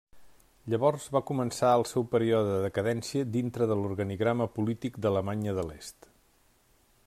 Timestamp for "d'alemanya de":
5.05-5.67